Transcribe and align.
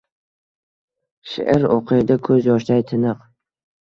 Sheʼr 1.33 1.67
oʼqiydi– 1.75 2.19
koʼz 2.29 2.51
yoshday 2.53 2.87
tiniq. 2.93 3.21